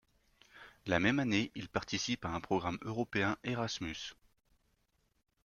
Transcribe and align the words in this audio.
La 0.87 0.99
même 0.99 1.19
année, 1.19 1.51
il 1.53 1.69
participe 1.69 2.25
à 2.25 2.29
un 2.29 2.41
programme 2.41 2.79
européen 2.81 3.37
Erasmus. 3.43 4.15